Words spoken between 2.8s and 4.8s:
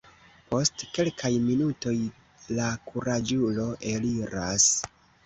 kuraĝulo eliras.